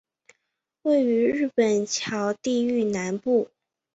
[0.81, 3.51] 位于日本桥地域南部。